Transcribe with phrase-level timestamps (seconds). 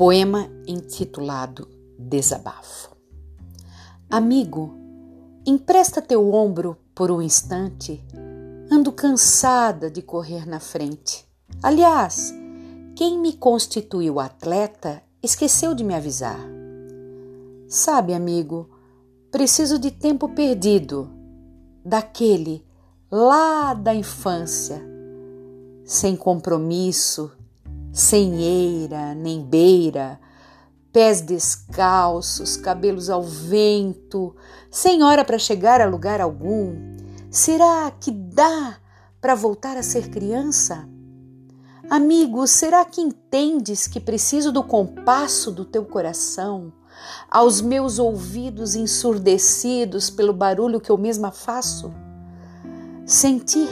[0.00, 2.96] Poema intitulado Desabafo.
[4.08, 4.74] Amigo,
[5.44, 8.02] empresta teu ombro por um instante.
[8.72, 11.28] Ando cansada de correr na frente.
[11.62, 12.32] Aliás,
[12.96, 16.40] quem me constituiu atleta esqueceu de me avisar.
[17.68, 18.70] Sabe, amigo,
[19.30, 21.10] preciso de tempo perdido,
[21.84, 22.64] daquele
[23.10, 24.82] lá da infância,
[25.84, 27.30] sem compromisso,
[27.92, 30.20] sem eira nem beira,
[30.92, 34.34] pés descalços, cabelos ao vento,
[34.70, 36.74] sem hora para chegar a lugar algum.
[37.30, 38.76] Será que dá
[39.20, 40.88] para voltar a ser criança?
[41.88, 46.72] Amigo, será que entendes que preciso do compasso do teu coração,
[47.28, 51.92] aos meus ouvidos ensurdecidos pelo barulho que eu mesma faço?
[53.04, 53.68] Sentir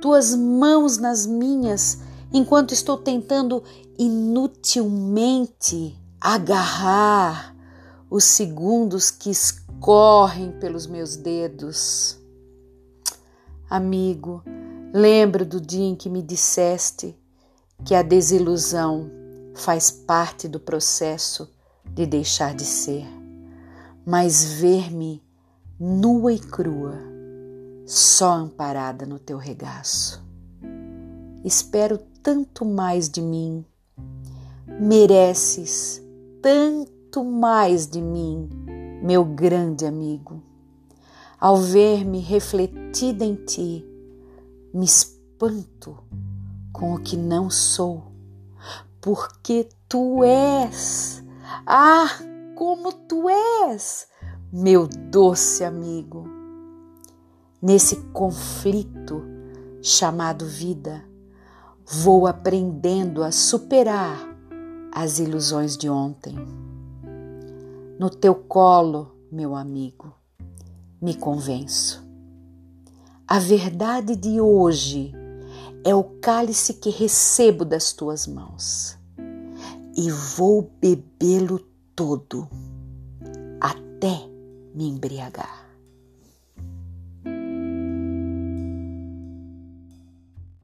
[0.00, 2.00] tuas mãos nas minhas
[2.32, 3.62] enquanto estou tentando
[3.98, 7.54] inutilmente agarrar
[8.10, 12.18] os segundos que escorrem pelos meus dedos.
[13.68, 14.42] Amigo,
[14.92, 17.18] lembro do dia em que me disseste
[17.84, 19.10] que a desilusão
[19.54, 21.48] faz parte do processo
[21.84, 23.06] de deixar de ser,
[24.06, 25.22] mas ver-me
[25.78, 26.98] nua e crua,
[27.84, 30.24] só amparada no teu regaço.
[31.44, 33.66] Espero tanto mais de mim.
[34.66, 36.02] Mereces
[36.40, 38.48] tanto mais de mim,
[39.02, 40.42] meu grande amigo.
[41.38, 43.86] Ao ver-me refletida em ti,
[44.72, 45.98] me espanto
[46.72, 48.04] com o que não sou,
[49.02, 51.22] porque tu és.
[51.66, 52.08] Ah,
[52.56, 53.28] como tu
[53.68, 54.08] és,
[54.50, 56.26] meu doce amigo.
[57.60, 59.22] Nesse conflito
[59.82, 61.04] chamado vida,
[61.86, 64.18] vou aprendendo a superar
[64.92, 66.36] as ilusões de ontem.
[67.98, 70.14] No teu colo, meu amigo,
[71.00, 72.04] me convenço.
[73.26, 75.12] A verdade de hoje
[75.84, 78.98] é o cálice que recebo das tuas mãos
[79.96, 81.58] e vou bebê-lo
[81.94, 82.48] todo
[83.60, 84.28] até
[84.74, 85.63] me embriagar.